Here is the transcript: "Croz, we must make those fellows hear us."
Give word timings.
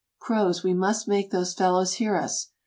"Croz, 0.19 0.63
we 0.63 0.73
must 0.73 1.07
make 1.07 1.29
those 1.29 1.53
fellows 1.53 1.93
hear 1.93 2.15
us." 2.15 2.47